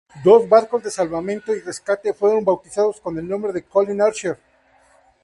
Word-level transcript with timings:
Dos 0.27 0.49
barcos 0.49 0.81
de 0.81 0.89
salvamento 0.89 1.55
y 1.55 1.59
rescate 1.59 2.11
fueron 2.15 2.43
bautizados 2.43 2.99
con 2.99 3.19
el 3.19 3.27
nombre 3.29 3.53
de 3.53 3.61
Colin 3.61 4.01
Archer. 4.01 4.35